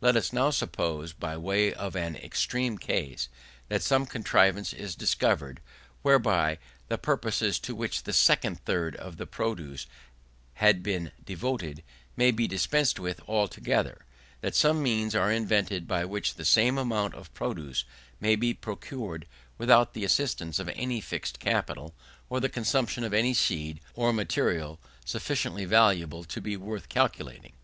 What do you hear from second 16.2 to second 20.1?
the same amount of produce may be procured without the